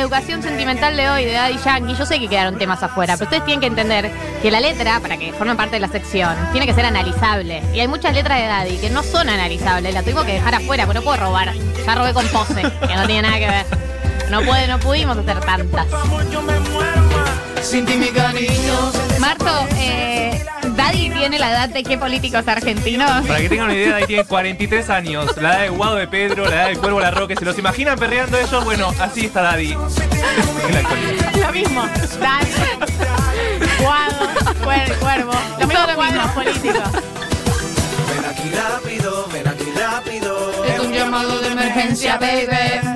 Educación 0.05 0.43
sentimental 0.43 0.97
de 0.99 1.09
hoy 1.09 1.25
de 1.25 1.33
Daddy 1.33 1.57
Yankee. 1.65 1.95
Yo 1.95 2.05
sé 2.05 2.21
que 2.21 2.29
quedaron 2.29 2.59
temas 2.59 2.83
afuera, 2.83 3.17
pero 3.17 3.25
ustedes 3.25 3.45
tienen 3.47 3.61
que 3.61 3.67
entender 3.69 4.13
que 4.43 4.51
la 4.51 4.61
letra, 4.61 5.01
para 5.01 5.17
que 5.17 5.33
forme 5.33 5.55
parte 5.55 5.77
de 5.77 5.81
la 5.81 5.89
sección, 5.89 6.37
tiene 6.53 6.67
que 6.67 6.75
ser 6.75 6.85
analizable. 6.85 7.63
Y 7.73 7.81
hay 7.81 7.89
muchas 7.89 8.13
letras 8.15 8.39
de 8.39 8.47
Daddy 8.47 8.77
que 8.77 8.91
no 8.91 9.03
son 9.03 9.31
analizables. 9.31 9.95
Las 9.95 10.05
tengo 10.05 10.23
que 10.25 10.35
dejar 10.35 10.57
afuera, 10.57 10.87
pero 10.87 11.01
no 11.01 11.05
puedo 11.05 11.17
robar. 11.17 11.55
Ya 11.55 11.95
robé 11.95 12.13
con 12.13 12.27
pose, 12.29 12.63
que 12.63 12.97
no 12.97 13.07
tiene 13.07 13.23
nada 13.23 13.39
que 13.39 13.47
ver. 13.47 13.67
No 14.31 14.43
puede, 14.43 14.69
no 14.69 14.79
pudimos 14.79 15.17
hacer 15.17 15.41
tantas. 15.41 15.87
Marto, 19.19 19.67
eh, 19.79 20.45
Daddy 20.77 21.11
tiene 21.11 21.39
la 21.39 21.51
edad 21.51 21.69
de 21.69 21.83
qué 21.83 21.97
políticos 21.99 22.47
argentinos. 22.47 23.27
Para 23.27 23.41
que 23.41 23.49
tengan 23.49 23.67
una 23.67 23.75
idea, 23.75 23.97
ahí 23.97 24.07
tiene 24.07 24.25
43 24.25 24.91
años. 24.91 25.37
La 25.37 25.51
edad 25.55 25.61
de 25.63 25.69
Guado 25.71 25.95
de 25.97 26.09
Pedro, 26.09 26.45
la 26.47 26.55
edad 26.55 26.67
del 26.69 26.79
Cuervo 26.79 27.01
Larroque. 27.01 27.37
¿Se 27.37 27.45
los 27.45 27.59
imaginan 27.59 27.99
perreando 27.99 28.39
ellos? 28.39 28.65
Bueno, 28.65 28.93
así 29.01 29.27
está 29.27 29.43
Daddy. 29.43 29.75
Lo 29.75 31.53
mismo. 31.53 31.83
Daddy, 32.21 32.51
Guado, 33.81 34.29
cuer- 34.65 34.95
Cuervo. 34.99 35.33
Lo 35.61 35.67
mismo 35.67 35.73
Todo 35.83 35.87
lo 35.87 35.95
cuadros 35.97 36.31
políticos. 36.33 36.83
Ven 36.93 38.25
aquí 38.31 38.51
rápido, 38.51 39.29
ven 39.33 39.49
aquí 39.49 39.73
rápido. 39.79 40.65
Es 40.65 40.81
un 40.81 40.93
llamado 40.93 41.41
de 41.41 41.49
emergencia, 41.53 42.17
baby. 42.19 42.94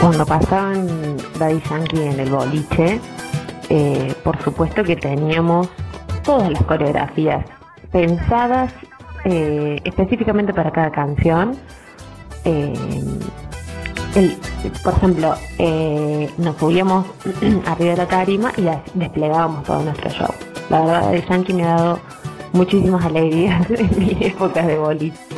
Cuando 0.00 0.24
pasaban 0.24 1.16
Daddy 1.38 1.60
Yankee 1.68 2.02
en 2.02 2.20
el 2.20 2.30
boliche, 2.30 3.00
eh, 3.68 4.14
por 4.24 4.40
supuesto 4.42 4.82
que 4.82 4.96
teníamos 4.96 5.68
todas 6.24 6.50
las 6.50 6.62
coreografías 6.64 7.44
pensadas 7.92 8.72
eh, 9.24 9.78
específicamente 9.84 10.54
para 10.54 10.70
cada 10.70 10.90
canción. 10.90 11.56
Eh, 12.44 12.72
por 14.82 14.94
ejemplo, 14.94 15.34
nos 16.38 16.56
subíamos 16.56 17.06
arriba 17.66 17.90
de 17.90 17.96
la 17.96 18.08
tarima 18.08 18.52
y 18.56 18.68
desplegábamos 18.94 19.64
todo 19.64 19.82
nuestro 19.82 20.10
show. 20.10 20.34
La 20.70 20.80
verdad, 20.80 21.02
Daddy 21.02 21.24
Yankee 21.28 21.52
me 21.52 21.64
ha 21.64 21.74
dado 21.74 22.00
muchísimas 22.52 23.04
alegrías 23.04 23.70
en 23.70 23.98
mi 23.98 24.16
época 24.20 24.66
de 24.66 24.78
boliche. 24.78 25.29